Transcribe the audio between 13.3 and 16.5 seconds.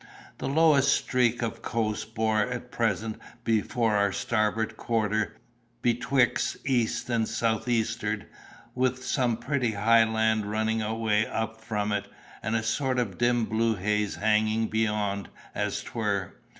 blue haze hanging beyond, as 'twere.